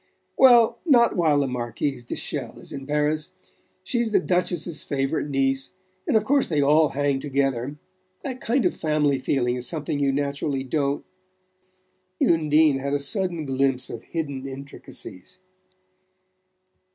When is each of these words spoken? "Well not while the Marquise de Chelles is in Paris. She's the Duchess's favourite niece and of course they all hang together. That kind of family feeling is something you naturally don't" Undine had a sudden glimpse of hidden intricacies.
"Well 0.35 0.79
not 0.83 1.15
while 1.15 1.41
the 1.41 1.47
Marquise 1.47 2.03
de 2.03 2.15
Chelles 2.15 2.57
is 2.57 2.71
in 2.71 2.87
Paris. 2.87 3.35
She's 3.83 4.09
the 4.11 4.17
Duchess's 4.19 4.81
favourite 4.83 5.27
niece 5.29 5.73
and 6.07 6.17
of 6.17 6.25
course 6.25 6.47
they 6.47 6.59
all 6.59 6.89
hang 6.89 7.19
together. 7.19 7.75
That 8.23 8.41
kind 8.41 8.65
of 8.65 8.73
family 8.75 9.19
feeling 9.19 9.57
is 9.57 9.67
something 9.67 9.99
you 9.99 10.11
naturally 10.11 10.63
don't" 10.63 11.05
Undine 12.19 12.79
had 12.79 12.95
a 12.95 12.99
sudden 12.99 13.45
glimpse 13.45 13.91
of 13.91 14.01
hidden 14.05 14.47
intricacies. 14.47 15.37